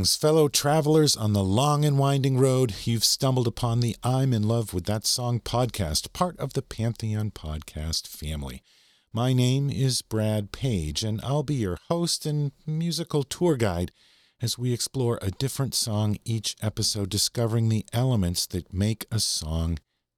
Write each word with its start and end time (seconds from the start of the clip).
Greetings, 0.00 0.16
fellow 0.16 0.48
travelers 0.48 1.14
on 1.14 1.34
the 1.34 1.44
long 1.44 1.84
and 1.84 1.98
winding 1.98 2.38
road. 2.38 2.74
You've 2.84 3.04
stumbled 3.04 3.46
upon 3.46 3.80
the 3.80 3.94
I'm 4.02 4.32
in 4.32 4.48
Love 4.48 4.72
with 4.72 4.86
That 4.86 5.04
Song 5.04 5.40
podcast, 5.40 6.14
part 6.14 6.38
of 6.38 6.54
the 6.54 6.62
Pantheon 6.62 7.30
podcast 7.32 8.06
family. 8.06 8.62
My 9.12 9.34
name 9.34 9.68
is 9.68 10.00
Brad 10.00 10.52
Page, 10.52 11.04
and 11.04 11.20
I'll 11.22 11.42
be 11.42 11.56
your 11.56 11.76
host 11.90 12.24
and 12.24 12.52
musical 12.66 13.24
tour 13.24 13.56
guide 13.56 13.92
as 14.40 14.56
we 14.56 14.72
explore 14.72 15.18
a 15.20 15.32
different 15.32 15.74
song 15.74 16.16
each 16.24 16.56
episode, 16.62 17.10
discovering 17.10 17.68
the 17.68 17.84
elements 17.92 18.46
that 18.46 18.72
make 18.72 19.04
a 19.12 19.20
song 19.20 19.76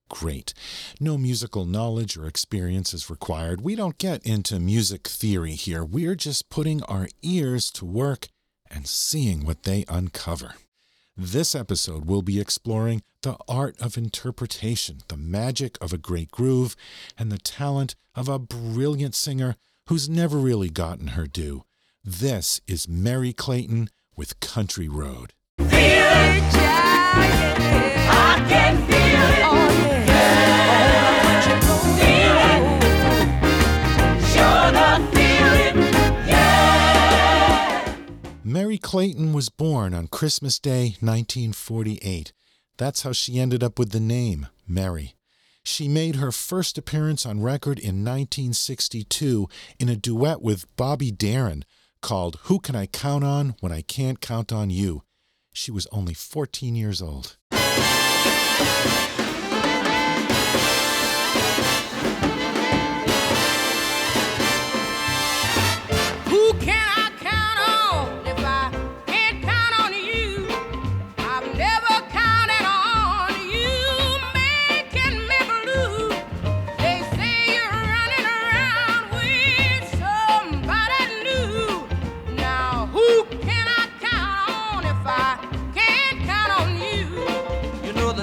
great. 0.08 0.54
No 1.00 1.18
musical 1.18 1.64
knowledge 1.64 2.16
or 2.16 2.28
experience 2.28 2.94
is 2.94 3.10
required. 3.10 3.62
We 3.62 3.74
don't 3.74 3.98
get 3.98 4.24
into 4.24 4.60
music 4.60 5.08
theory 5.08 5.54
here. 5.54 5.84
We're 5.84 6.14
just 6.14 6.50
putting 6.50 6.84
our 6.84 7.08
ears 7.22 7.68
to 7.72 7.84
work 7.84 8.28
and 8.72 8.88
seeing 8.88 9.44
what 9.44 9.64
they 9.64 9.84
uncover. 9.88 10.54
This 11.16 11.54
episode 11.54 12.06
will 12.06 12.22
be 12.22 12.40
exploring 12.40 13.02
the 13.20 13.36
art 13.46 13.78
of 13.80 13.98
interpretation, 13.98 15.02
the 15.08 15.16
magic 15.16 15.76
of 15.80 15.92
a 15.92 15.98
great 15.98 16.30
groove, 16.30 16.74
and 17.18 17.30
the 17.30 17.38
talent 17.38 17.94
of 18.14 18.28
a 18.28 18.38
brilliant 18.38 19.14
singer 19.14 19.56
who's 19.88 20.08
never 20.08 20.38
really 20.38 20.70
gotten 20.70 21.08
her 21.08 21.26
due. 21.26 21.64
This 22.02 22.60
is 22.66 22.88
Merry 22.88 23.32
Clayton 23.32 23.90
with 24.16 24.40
Country 24.40 24.88
Road. 24.88 25.34
Clayton 38.82 39.32
was 39.32 39.48
born 39.48 39.94
on 39.94 40.08
Christmas 40.08 40.58
Day, 40.58 40.96
1948. 41.00 42.32
That's 42.76 43.02
how 43.02 43.12
she 43.12 43.38
ended 43.38 43.62
up 43.62 43.78
with 43.78 43.92
the 43.92 44.00
name, 44.00 44.48
Merry. 44.66 45.14
She 45.62 45.88
made 45.88 46.16
her 46.16 46.32
first 46.32 46.76
appearance 46.76 47.24
on 47.24 47.42
record 47.42 47.78
in 47.78 48.04
1962 48.04 49.48
in 49.78 49.88
a 49.88 49.96
duet 49.96 50.42
with 50.42 50.66
Bobby 50.76 51.12
Darin 51.12 51.64
called 52.02 52.38
Who 52.44 52.58
Can 52.58 52.74
I 52.74 52.86
Count 52.86 53.22
On 53.22 53.54
When 53.60 53.72
I 53.72 53.82
Can't 53.82 54.20
Count 54.20 54.52
on 54.52 54.68
You? 54.68 55.04
She 55.52 55.70
was 55.70 55.86
only 55.92 56.14
14 56.14 56.74
years 56.74 57.00
old. 57.00 57.36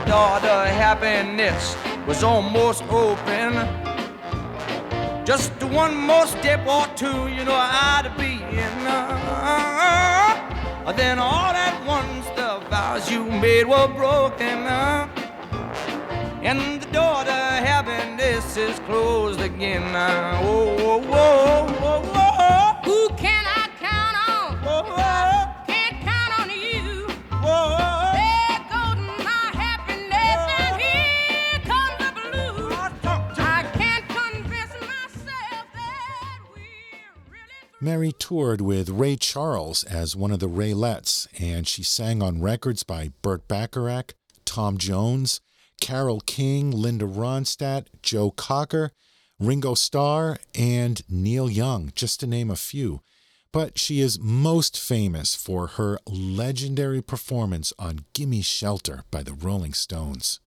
Door 0.10 0.40
to 0.40 0.56
happiness 0.86 1.78
was 2.08 2.24
almost 2.24 2.82
open. 2.90 3.54
Just 5.24 5.54
one 5.66 5.96
more 5.96 6.26
step 6.26 6.66
or 6.66 6.88
two, 6.96 7.28
you 7.28 7.46
know 7.46 7.54
I'd 7.56 8.12
be 8.18 8.42
in. 8.64 8.80
Then 10.98 11.20
all 11.20 11.54
at 11.54 11.78
once 11.86 12.26
the 12.36 12.60
vows 12.70 13.10
you 13.10 13.24
made 13.24 13.66
were 13.66 13.88
broken. 13.88 14.68
And 16.50 16.82
the 16.82 16.88
door 16.92 17.24
to 17.24 17.40
happiness 17.72 18.58
is 18.58 18.80
closed 18.80 19.40
again. 19.40 19.84
Oh, 19.96 20.76
oh, 20.80 21.04
oh, 21.08 21.68
oh, 21.82 22.12
oh, 22.16 22.19
Merry 37.82 38.12
toured 38.12 38.60
with 38.60 38.90
Ray 38.90 39.16
Charles 39.16 39.86
as 39.86 40.14
one 40.14 40.32
of 40.32 40.40
the 40.40 40.50
Raelettes, 40.50 41.28
and 41.40 41.66
she 41.66 41.82
sang 41.82 42.22
on 42.22 42.42
records 42.42 42.84
by 42.84 43.14
Burt 43.22 43.48
Bacharach, 43.48 44.16
Tom 44.44 44.78
Jones, 44.78 45.40
Carole 45.80 46.20
King, 46.20 46.72
Linda 46.72 47.06
Ronstadt, 47.06 47.88
Joe 48.04 48.32
Cocker, 48.32 48.92
Ringo 49.40 49.76
Starr, 49.76 50.38
and 50.54 51.02
Neil 51.08 51.50
Young, 51.50 51.94
just 51.96 52.20
to 52.20 52.28
name 52.28 52.52
a 52.52 52.58
few. 52.58 53.00
But 53.54 53.80
she 53.80 54.02
is 54.02 54.20
most 54.20 54.78
famous 54.78 55.34
for 55.34 55.68
her 55.68 56.00
legendary 56.06 57.02
performance 57.02 57.72
on 57.80 58.06
Gimme 58.14 58.42
Shelter 58.42 59.06
by 59.10 59.24
the 59.24 59.34
Rolling 59.34 59.74
Stones. 59.74 60.42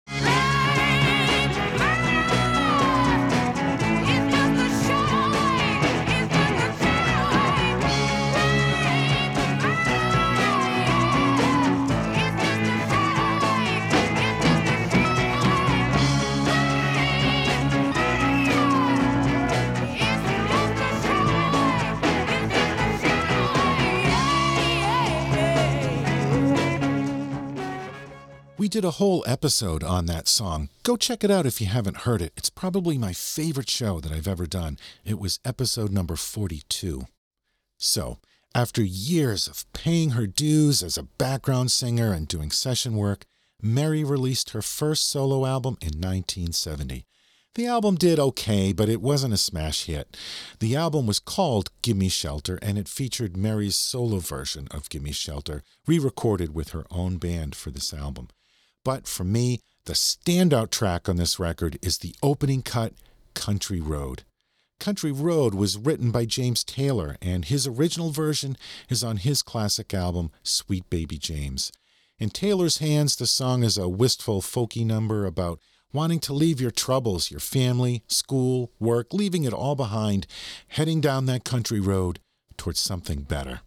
Did 28.72 28.86
a 28.86 28.92
whole 28.92 29.22
episode 29.26 29.84
on 29.84 30.06
that 30.06 30.26
song. 30.26 30.70
Go 30.82 30.96
check 30.96 31.22
it 31.22 31.30
out 31.30 31.44
if 31.44 31.60
you 31.60 31.66
haven't 31.66 32.08
heard 32.08 32.22
it. 32.22 32.32
It's 32.38 32.48
probably 32.48 32.96
my 32.96 33.12
favorite 33.12 33.68
show 33.68 34.00
that 34.00 34.10
I've 34.10 34.26
ever 34.26 34.46
done. 34.46 34.78
It 35.04 35.18
was 35.18 35.40
episode 35.44 35.92
number 35.92 36.16
42. 36.16 37.02
So, 37.76 38.16
after 38.54 38.82
years 38.82 39.46
of 39.46 39.70
paying 39.74 40.12
her 40.12 40.26
dues 40.26 40.82
as 40.82 40.96
a 40.96 41.02
background 41.02 41.70
singer 41.70 42.14
and 42.14 42.26
doing 42.26 42.50
session 42.50 42.96
work, 42.96 43.26
Merry 43.60 44.04
released 44.04 44.52
her 44.52 44.62
first 44.62 45.06
solo 45.06 45.44
album 45.44 45.76
in 45.82 46.00
1970. 46.00 47.04
The 47.54 47.66
album 47.66 47.96
did 47.96 48.18
okay, 48.18 48.72
but 48.72 48.88
it 48.88 49.02
wasn't 49.02 49.34
a 49.34 49.36
smash 49.36 49.84
hit. 49.84 50.16
The 50.60 50.76
album 50.76 51.06
was 51.06 51.20
called 51.20 51.68
Gimme 51.82 52.08
Shelter, 52.08 52.58
and 52.62 52.78
it 52.78 52.88
featured 52.88 53.36
Merry's 53.36 53.76
solo 53.76 54.20
version 54.20 54.66
of 54.70 54.88
Gimme 54.88 55.12
Shelter, 55.12 55.62
re 55.86 55.98
recorded 55.98 56.54
with 56.54 56.70
her 56.70 56.86
own 56.90 57.18
band 57.18 57.54
for 57.54 57.70
this 57.70 57.92
album. 57.92 58.28
But 58.84 59.06
for 59.06 59.24
me, 59.24 59.60
the 59.86 59.92
standout 59.92 60.70
track 60.70 61.08
on 61.08 61.16
this 61.16 61.38
record 61.38 61.78
is 61.82 61.98
the 61.98 62.14
opening 62.22 62.62
cut, 62.62 62.94
Country 63.34 63.80
Road. 63.80 64.24
Country 64.80 65.12
Road 65.12 65.54
was 65.54 65.78
written 65.78 66.10
by 66.10 66.24
James 66.24 66.64
Taylor, 66.64 67.16
and 67.22 67.44
his 67.44 67.66
original 67.66 68.10
version 68.10 68.56
is 68.88 69.04
on 69.04 69.18
his 69.18 69.42
classic 69.42 69.94
album, 69.94 70.32
Sweet 70.42 70.90
Baby 70.90 71.18
James. 71.18 71.70
In 72.18 72.30
Taylor's 72.30 72.78
hands, 72.78 73.16
the 73.16 73.26
song 73.26 73.62
is 73.62 73.78
a 73.78 73.88
wistful, 73.88 74.42
folky 74.42 74.84
number 74.84 75.24
about 75.26 75.60
wanting 75.92 76.20
to 76.20 76.32
leave 76.32 76.60
your 76.60 76.70
troubles, 76.70 77.30
your 77.30 77.40
family, 77.40 78.02
school, 78.08 78.72
work, 78.80 79.12
leaving 79.12 79.44
it 79.44 79.52
all 79.52 79.76
behind, 79.76 80.26
heading 80.68 81.00
down 81.00 81.26
that 81.26 81.44
country 81.44 81.80
road 81.80 82.18
towards 82.56 82.80
something 82.80 83.22
better. 83.22 83.60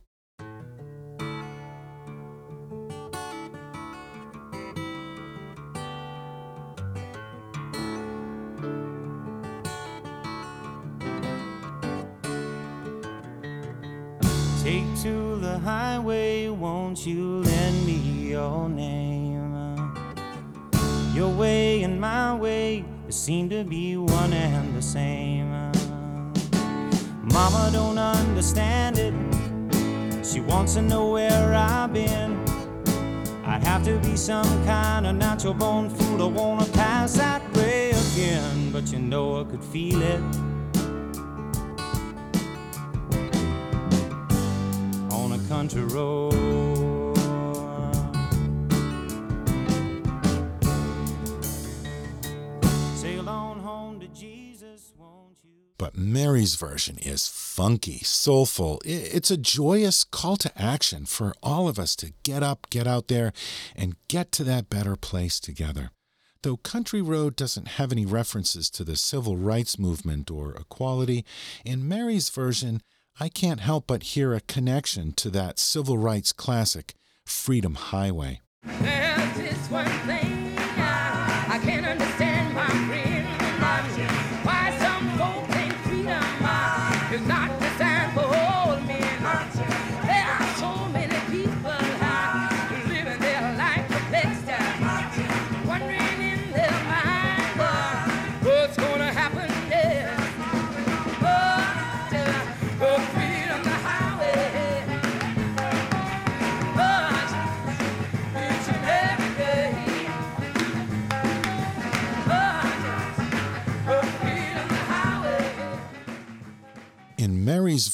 Take 14.66 15.00
to 15.04 15.36
the 15.36 15.60
highway, 15.60 16.50
won't 16.50 17.06
you 17.06 17.38
lend 17.42 17.86
me 17.86 18.30
your 18.32 18.68
name? 18.68 19.94
Your 21.14 21.30
way 21.30 21.84
and 21.84 22.02
my 22.02 22.34
way 22.34 22.84
seem 23.10 23.48
to 23.50 23.64
be 23.64 23.96
one 23.96 24.34
and 24.34 24.76
the 24.76 24.82
same. 24.82 25.52
Mama 27.32 27.70
don't 27.72 28.00
understand 28.00 28.98
it. 28.98 29.14
She 30.26 30.42
wants 30.42 30.74
to 30.74 30.82
know 30.82 31.12
where 31.12 31.54
I've 31.54 31.94
been. 31.94 32.44
I'd 33.46 33.64
have 33.64 33.84
to 33.84 34.00
be 34.00 34.18
some 34.18 34.66
kind 34.66 35.06
of 35.06 35.16
natural 35.16 35.54
born 35.54 35.92
fool 35.92 36.18
to 36.18 36.28
wanna 36.28 36.66
pass 36.72 37.14
that 37.18 37.44
way 37.54 37.92
again. 37.92 38.72
But 38.72 38.92
you 38.92 38.98
know 38.98 39.42
I 39.42 39.44
could 39.44 39.64
feel 39.64 40.02
it. 40.02 40.55
country 45.48 45.84
road. 45.84 46.34
Jesus, 54.14 54.94
but 55.78 55.98
Merry's 55.98 56.56
version 56.56 56.98
is 57.00 57.28
funky, 57.28 57.98
soulful. 58.00 58.82
It's 58.86 59.30
a 59.30 59.38
joyous 59.38 60.06
call 60.06 60.38
to 60.38 60.62
action 60.62 61.06
for 61.06 61.34
all 61.44 61.68
of 61.68 61.78
us 61.78 61.98
to 61.98 62.14
get 62.24 62.44
up, 62.44 62.68
get 62.70 62.88
out 62.88 63.10
there, 63.10 63.34
and 63.76 63.98
get 64.08 64.32
to 64.34 64.46
that 64.46 64.70
better 64.70 64.96
place 64.96 65.40
together. 65.40 65.92
Though 66.44 66.58
Country 66.58 67.02
Road 67.02 67.36
doesn't 67.36 67.70
have 67.70 67.92
any 67.92 68.06
references 68.06 68.70
to 68.70 68.84
the 68.84 68.96
civil 68.96 69.36
rights 69.36 69.78
movement 69.78 70.32
or 70.32 70.56
equality, 70.56 71.26
in 71.66 71.88
Merry's 71.88 72.30
version, 72.30 72.82
I 73.18 73.30
can't 73.30 73.62
help 73.62 73.88
but 73.88 74.04
hear 74.04 74.34
a 74.34 74.42
connection 74.42 75.14
to 75.14 75.30
that 75.30 75.58
civil 75.58 75.98
rights 75.98 76.34
classic, 76.34 76.96
Freedom 77.26 77.76
Highway. 77.76 78.42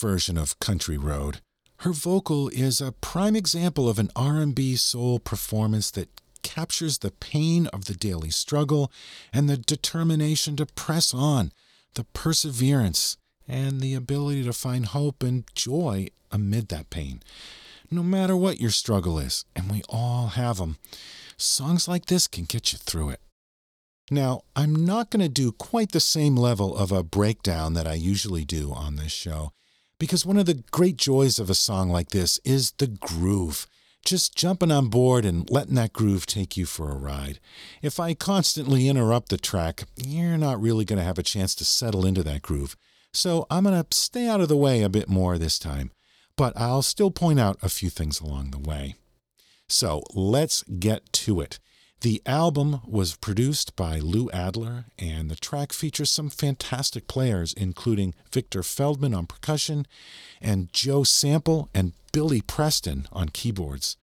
Version 0.01 0.35
of 0.35 0.59
Country 0.59 0.97
Road, 0.97 1.41
her 1.77 1.91
vocal 1.91 2.49
is 2.49 2.81
a 2.81 2.91
prime 2.91 3.35
example 3.35 3.87
of 3.87 3.99
an 3.99 4.09
R&B 4.15 4.75
soul 4.75 5.19
performance 5.19 5.91
that 5.91 6.09
captures 6.41 6.97
the 6.97 7.11
pain 7.11 7.67
of 7.67 7.85
the 7.85 7.93
daily 7.93 8.31
struggle 8.31 8.91
and 9.31 9.47
the 9.47 9.57
determination 9.57 10.55
to 10.55 10.65
press 10.65 11.13
on, 11.13 11.51
the 11.93 12.03
perseverance 12.03 13.15
and 13.47 13.79
the 13.79 13.93
ability 13.93 14.43
to 14.43 14.53
find 14.53 14.87
hope 14.87 15.21
and 15.21 15.43
joy 15.53 16.07
amid 16.31 16.69
that 16.69 16.89
pain. 16.89 17.21
No 17.91 18.01
matter 18.01 18.35
what 18.35 18.59
your 18.59 18.71
struggle 18.71 19.19
is, 19.19 19.45
and 19.55 19.69
we 19.69 19.83
all 19.87 20.27
have 20.29 20.57
them, 20.57 20.77
songs 21.37 21.87
like 21.87 22.07
this 22.07 22.27
can 22.27 22.45
get 22.45 22.73
you 22.73 22.79
through 22.79 23.09
it. 23.09 23.19
Now, 24.09 24.41
I'm 24.55 24.85
not 24.85 25.11
going 25.11 25.21
to 25.21 25.29
do 25.29 25.51
quite 25.51 25.91
the 25.91 25.99
same 25.99 26.35
level 26.35 26.75
of 26.75 26.91
a 26.91 27.03
breakdown 27.03 27.75
that 27.75 27.87
I 27.87 27.93
usually 27.93 28.45
do 28.45 28.73
on 28.73 28.95
this 28.95 29.11
show, 29.11 29.51
because 30.01 30.25
one 30.25 30.39
of 30.39 30.47
the 30.47 30.63
great 30.71 30.97
joys 30.97 31.37
of 31.37 31.47
a 31.47 31.53
song 31.53 31.91
like 31.91 32.09
this 32.09 32.39
is 32.43 32.71
the 32.79 32.87
groove. 32.87 33.67
Just 34.03 34.35
jumping 34.35 34.71
on 34.71 34.87
board 34.87 35.25
and 35.25 35.47
letting 35.51 35.75
that 35.75 35.93
groove 35.93 36.25
take 36.25 36.57
you 36.57 36.65
for 36.65 36.89
a 36.89 36.97
ride. 36.97 37.39
If 37.83 37.99
I 37.99 38.15
constantly 38.15 38.89
interrupt 38.89 39.29
the 39.29 39.37
track, 39.37 39.83
you're 39.95 40.39
not 40.39 40.59
really 40.59 40.85
going 40.85 40.97
to 40.97 41.05
have 41.05 41.19
a 41.19 41.23
chance 41.23 41.53
to 41.53 41.65
settle 41.65 42.03
into 42.03 42.23
that 42.23 42.41
groove. 42.41 42.75
So 43.13 43.45
I'm 43.51 43.63
going 43.63 43.79
to 43.79 43.95
stay 43.95 44.27
out 44.27 44.41
of 44.41 44.47
the 44.47 44.57
way 44.57 44.81
a 44.81 44.89
bit 44.89 45.07
more 45.07 45.37
this 45.37 45.59
time, 45.59 45.91
but 46.35 46.57
I'll 46.57 46.81
still 46.81 47.11
point 47.11 47.39
out 47.39 47.59
a 47.61 47.69
few 47.69 47.91
things 47.91 48.19
along 48.19 48.49
the 48.49 48.69
way. 48.69 48.95
So 49.67 50.01
let's 50.15 50.63
get 50.63 51.13
to 51.13 51.41
it. 51.41 51.59
The 52.01 52.23
album 52.25 52.81
was 52.83 53.15
produced 53.15 53.75
by 53.75 53.99
Lou 53.99 54.27
Adler, 54.31 54.85
and 54.97 55.29
the 55.29 55.35
track 55.35 55.71
features 55.71 56.09
some 56.09 56.31
fantastic 56.31 57.07
players, 57.07 57.53
including 57.53 58.15
Victor 58.31 58.63
Feldman 58.63 59.13
on 59.13 59.27
percussion 59.27 59.85
and 60.41 60.73
Joe 60.73 61.03
Sample 61.03 61.69
and 61.75 61.93
Billy 62.11 62.41
Preston 62.41 63.07
on 63.11 63.29
keyboards. 63.29 63.97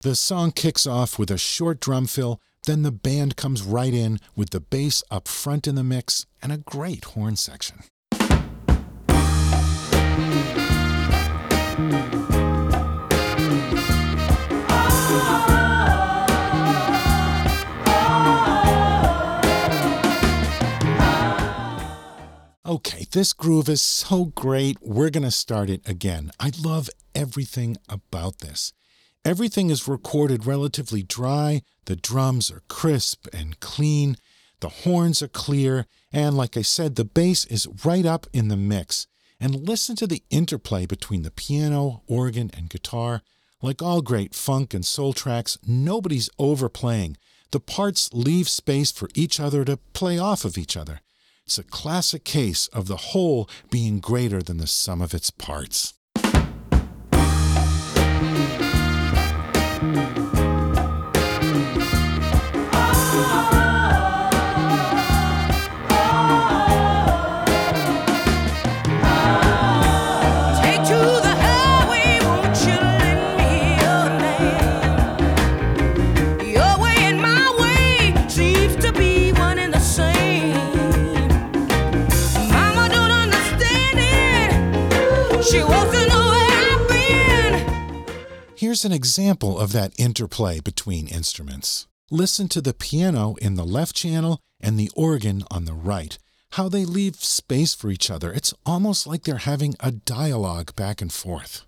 The 0.00 0.16
song 0.16 0.50
kicks 0.50 0.88
off 0.88 1.20
with 1.20 1.30
a 1.30 1.38
short 1.38 1.78
drum 1.78 2.06
fill, 2.06 2.40
then 2.64 2.82
the 2.82 2.90
band 2.90 3.36
comes 3.36 3.62
right 3.62 3.94
in 3.94 4.18
with 4.34 4.50
the 4.50 4.58
bass 4.58 5.04
up 5.08 5.28
front 5.28 5.68
in 5.68 5.76
the 5.76 5.84
mix 5.84 6.26
and 6.42 6.50
a 6.50 6.58
great 6.58 7.04
horn 7.04 7.36
section. 7.36 7.84
Okay, 22.66 23.06
this 23.12 23.32
groove 23.32 23.68
is 23.68 23.80
so 23.80 24.24
great. 24.34 24.76
We're 24.80 25.10
going 25.10 25.22
to 25.22 25.30
start 25.30 25.70
it 25.70 25.88
again. 25.88 26.32
I 26.40 26.50
love 26.60 26.90
everything 27.14 27.76
about 27.88 28.40
this. 28.40 28.72
Everything 29.24 29.70
is 29.70 29.86
recorded 29.86 30.46
relatively 30.46 31.04
dry. 31.04 31.62
The 31.84 31.94
drums 31.94 32.50
are 32.50 32.64
crisp 32.66 33.28
and 33.32 33.60
clean. 33.60 34.16
The 34.58 34.68
horns 34.68 35.22
are 35.22 35.28
clear. 35.28 35.86
And 36.12 36.36
like 36.36 36.56
I 36.56 36.62
said, 36.62 36.96
the 36.96 37.04
bass 37.04 37.44
is 37.44 37.68
right 37.84 38.04
up 38.04 38.26
in 38.32 38.48
the 38.48 38.56
mix. 38.56 39.06
And 39.38 39.68
listen 39.68 39.94
to 39.96 40.08
the 40.08 40.24
interplay 40.30 40.86
between 40.86 41.22
the 41.22 41.30
piano, 41.30 42.02
organ, 42.08 42.50
and 42.52 42.68
guitar. 42.68 43.22
Like 43.62 43.80
all 43.80 44.02
great 44.02 44.34
funk 44.34 44.74
and 44.74 44.84
soul 44.84 45.12
tracks, 45.12 45.56
nobody's 45.64 46.30
overplaying. 46.36 47.16
The 47.52 47.60
parts 47.60 48.10
leave 48.12 48.48
space 48.48 48.90
for 48.90 49.08
each 49.14 49.38
other 49.38 49.64
to 49.64 49.76
play 49.92 50.18
off 50.18 50.44
of 50.44 50.58
each 50.58 50.76
other. 50.76 51.00
It's 51.46 51.58
a 51.58 51.62
classic 51.62 52.24
case 52.24 52.66
of 52.68 52.88
the 52.88 52.96
whole 52.96 53.48
being 53.70 54.00
greater 54.00 54.42
than 54.42 54.56
the 54.56 54.66
sum 54.66 55.00
of 55.00 55.14
its 55.14 55.30
parts. 55.30 55.94
Here's 88.76 88.84
an 88.84 88.92
example 88.92 89.58
of 89.58 89.72
that 89.72 89.94
interplay 89.96 90.60
between 90.60 91.08
instruments. 91.08 91.86
Listen 92.10 92.46
to 92.48 92.60
the 92.60 92.74
piano 92.74 93.34
in 93.40 93.54
the 93.54 93.64
left 93.64 93.96
channel 93.96 94.38
and 94.60 94.78
the 94.78 94.90
organ 94.94 95.44
on 95.50 95.64
the 95.64 95.72
right. 95.72 96.18
How 96.50 96.68
they 96.68 96.84
leave 96.84 97.16
space 97.16 97.74
for 97.74 97.88
each 97.88 98.10
other. 98.10 98.30
It's 98.30 98.52
almost 98.66 99.06
like 99.06 99.22
they're 99.22 99.48
having 99.48 99.76
a 99.80 99.92
dialogue 99.92 100.76
back 100.76 101.00
and 101.00 101.10
forth. 101.10 101.64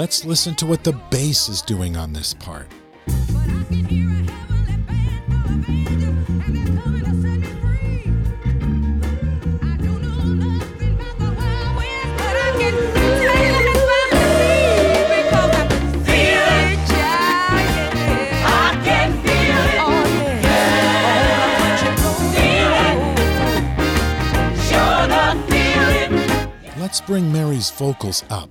Let's 0.00 0.24
listen 0.24 0.54
to 0.54 0.64
what 0.64 0.82
the 0.82 0.94
bass 1.10 1.50
is 1.50 1.60
doing 1.60 1.94
on 1.94 2.14
this 2.14 2.32
part. 2.32 2.66
Let's 26.78 27.02
bring 27.02 27.30
Merry's 27.30 27.68
vocals 27.70 28.24
a 28.30 28.48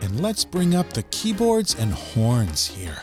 And 0.00 0.20
let's 0.20 0.44
bring 0.44 0.74
up 0.74 0.92
the 0.92 1.04
keyboards 1.10 1.76
and 1.76 1.92
horns 1.92 2.66
here. 2.66 3.02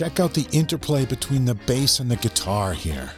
Check 0.00 0.18
out 0.18 0.32
the 0.32 0.46
interplay 0.50 1.04
between 1.04 1.44
the 1.44 1.54
bass 1.54 2.00
and 2.00 2.10
the 2.10 2.16
guitar 2.16 2.72
here. 2.72 3.10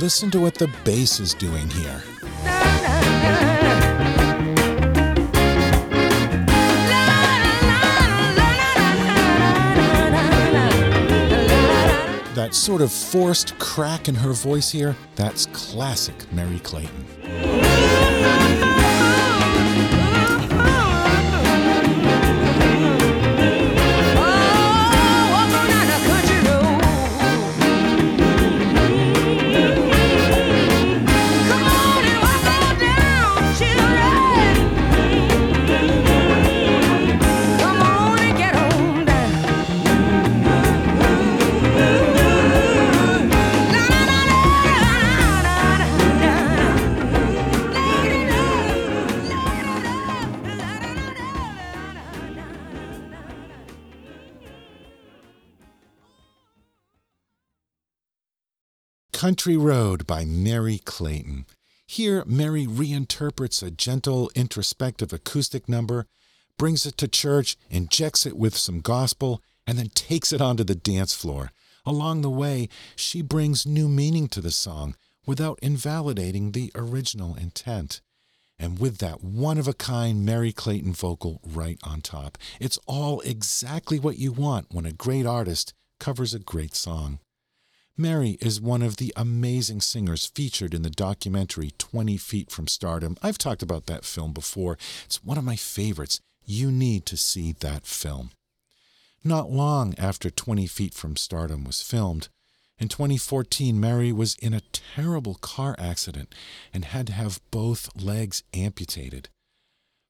Listen 0.00 0.30
to 0.30 0.38
what 0.38 0.54
the 0.54 0.70
bass 0.84 1.18
is 1.18 1.34
doing 1.34 1.68
here. 1.70 2.04
Sort 12.66 12.82
of 12.82 12.90
forced 12.90 13.56
crack 13.60 14.08
in 14.08 14.16
her 14.16 14.32
voice 14.32 14.72
here, 14.72 14.96
that's 15.14 15.46
classic 15.52 16.16
Merry 16.32 16.58
Clayton. 16.58 17.55
Country 59.26 59.56
Road 59.56 60.06
by 60.06 60.24
Merry 60.24 60.78
Clayton. 60.78 61.46
Here, 61.84 62.22
Merry 62.26 62.64
reinterprets 62.64 63.60
a 63.60 63.72
gentle, 63.72 64.30
introspective 64.36 65.12
acoustic 65.12 65.68
number, 65.68 66.06
brings 66.56 66.86
it 66.86 66.96
to 66.98 67.08
church, 67.08 67.56
injects 67.68 68.24
it 68.24 68.36
with 68.36 68.56
some 68.56 68.78
gospel, 68.78 69.42
and 69.66 69.76
then 69.76 69.88
takes 69.88 70.32
it 70.32 70.40
onto 70.40 70.62
the 70.62 70.76
dance 70.76 71.12
floor. 71.12 71.50
Along 71.84 72.20
the 72.20 72.30
way, 72.30 72.68
she 72.94 73.20
brings 73.20 73.66
new 73.66 73.88
meaning 73.88 74.28
to 74.28 74.40
the 74.40 74.52
song 74.52 74.94
without 75.26 75.58
invalidating 75.60 76.52
the 76.52 76.70
original 76.76 77.34
intent. 77.34 78.02
And 78.60 78.78
with 78.78 78.98
that 78.98 79.24
one 79.24 79.58
of 79.58 79.66
a 79.66 79.74
kind 79.74 80.24
Merry 80.24 80.52
Clayton 80.52 80.92
vocal 80.92 81.40
right 81.44 81.80
on 81.82 82.00
top, 82.00 82.38
it's 82.60 82.78
all 82.86 83.18
exactly 83.22 83.98
what 83.98 84.18
you 84.18 84.30
want 84.30 84.68
when 84.70 84.86
a 84.86 84.92
great 84.92 85.26
artist 85.26 85.74
covers 85.98 86.32
a 86.32 86.38
great 86.38 86.76
song. 86.76 87.18
Merry 87.98 88.36
is 88.42 88.60
one 88.60 88.82
of 88.82 88.98
the 88.98 89.12
amazing 89.16 89.80
singers 89.80 90.26
featured 90.26 90.74
in 90.74 90.82
the 90.82 90.90
documentary 90.90 91.72
20 91.78 92.18
Feet 92.18 92.50
from 92.50 92.66
Stardom. 92.66 93.16
I've 93.22 93.38
talked 93.38 93.62
about 93.62 93.86
that 93.86 94.04
film 94.04 94.32
before. 94.32 94.76
It's 95.06 95.24
one 95.24 95.38
of 95.38 95.44
my 95.44 95.56
favorites. 95.56 96.20
You 96.44 96.70
need 96.70 97.06
to 97.06 97.16
see 97.16 97.52
that 97.60 97.86
film. 97.86 98.32
Not 99.24 99.50
long 99.50 99.94
after 99.96 100.28
20 100.28 100.66
Feet 100.66 100.92
from 100.92 101.16
Stardom 101.16 101.64
was 101.64 101.80
filmed, 101.80 102.28
in 102.78 102.88
2014, 102.88 103.80
Merry 103.80 104.12
was 104.12 104.34
in 104.34 104.52
a 104.52 104.60
terrible 104.60 105.36
car 105.36 105.74
accident 105.78 106.34
and 106.74 106.84
had 106.84 107.06
to 107.06 107.14
have 107.14 107.40
both 107.50 107.88
legs 107.96 108.42
amputated. 108.52 109.30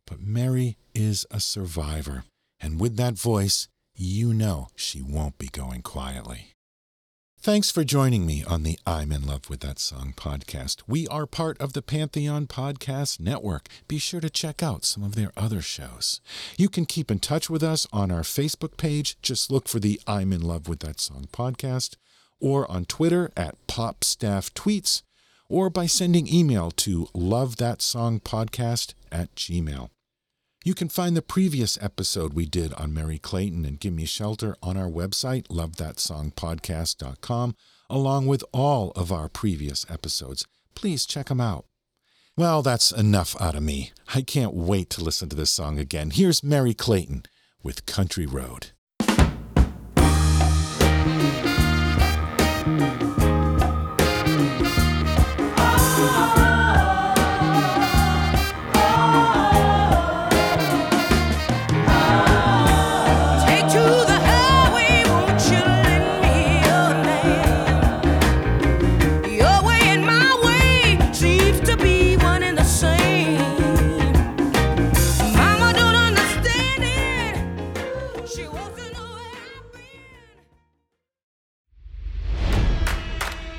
But 0.07 0.21
Merry 0.21 0.76
is 0.93 1.26
a 1.31 1.38
survivor, 1.38 2.25
and 2.59 2.81
with 2.81 2.97
that 2.97 3.14
voice, 3.14 3.69
you 3.95 4.35
know 4.35 4.69
she 4.75 5.00
won't 5.00 5.38
be 5.38 5.47
going 5.47 5.83
quietly. 5.83 6.56
Thanks 7.47 7.71
for 7.71 7.85
joining 7.85 8.26
me 8.26 8.43
on 8.43 8.65
the 8.65 8.76
I'm 8.85 9.12
in 9.12 9.25
love 9.25 9.49
with 9.49 9.61
that 9.61 9.79
song 9.79 10.15
podcast. 10.17 10.83
We 10.88 11.07
are 11.07 11.26
part 11.26 11.57
of 11.61 11.75
the 11.75 11.81
Pantheon 11.81 12.49
Podcast 12.49 13.21
Network. 13.21 13.69
Be 13.87 13.99
sure 13.99 14.19
to 14.19 14.29
check 14.29 14.65
out 14.65 14.85
some 14.85 15.05
of 15.05 15.15
their 15.15 15.31
other 15.37 15.62
shows. 15.62 16.21
You 16.59 16.69
can 16.69 16.87
keep 16.87 17.09
in 17.09 17.21
touch 17.21 17.49
with 17.49 17.62
us 17.62 17.87
on 17.93 18.11
our 18.11 18.23
Facebook 18.23 18.76
page. 18.76 19.17
Just 19.23 19.49
look 19.49 19.69
for 19.69 19.79
the 19.79 20.00
I'm 20.09 20.33
in 20.33 20.41
love 20.41 20.67
with 20.67 20.81
that 20.81 20.99
song 20.99 21.29
podcast, 21.31 21.95
or 22.41 22.69
on 22.69 22.85
Twitter 22.85 23.31
at 23.37 23.55
PopStaffTweets, 23.69 25.03
or 25.49 25.71
by 25.71 25.87
sending 25.87 26.26
email 26.26 26.73
to 26.73 27.07
lovethatsongpodcast 27.15 28.95
at 29.12 29.33
gmail. 29.37 29.91
You 30.67 30.75
can 30.75 30.89
find 30.89 31.17
the 31.17 31.23
previous 31.23 31.81
episode 31.81 32.35
we 32.35 32.45
did 32.45 32.75
on 32.75 32.93
Merry 32.93 33.19
Clayton 33.19 33.65
and 33.65 33.79
Gimme 33.79 34.05
Shelter 34.05 34.57
on 34.61 34.77
our 34.77 34.89
website, 34.89 35.47
lovethatsongpodcast.com, 35.47 37.55
along 37.89 38.27
with 38.27 38.43
all 38.53 38.91
of 38.97 39.13
our 39.13 39.29
previous 39.29 39.87
episodes. 39.89 40.45
Please 40.75 41.07
check 41.07 41.29
them 41.29 41.41
out. 41.41 41.67
Well, 42.37 42.63
that's 42.63 42.91
enough 42.91 43.41
out 43.41 43.55
of 43.55 43.63
me. 43.63 43.93
I 44.13 44.23
can't 44.23 44.55
wait 44.55 44.91
to 44.91 45.05
listen 45.05 45.29
to 45.29 45.37
this 45.37 45.53
song 45.53 45.79
again. 45.79 46.11
Here's 46.11 46.43
Merry 46.43 46.75
Clayton 46.75 47.27
with 47.63 47.87
Country 47.87 48.27
Road. 48.27 48.73